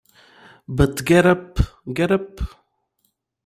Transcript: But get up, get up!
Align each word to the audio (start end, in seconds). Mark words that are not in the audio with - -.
But 0.67 1.05
get 1.05 1.27
up, 1.27 1.59
get 1.93 2.11
up! 2.11 2.39